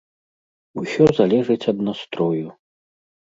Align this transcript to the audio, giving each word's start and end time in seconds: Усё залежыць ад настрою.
Усё 0.83 1.05
залежыць 1.19 1.67
ад 1.73 1.77
настрою. 1.89 2.47